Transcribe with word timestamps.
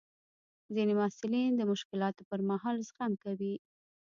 ځینې 0.75 0.93
محصلین 0.99 1.51
د 1.55 1.61
مشکلاتو 1.71 2.21
پر 2.29 2.39
مهال 2.49 2.75
زغم 2.87 3.13
کوي. 3.23 3.53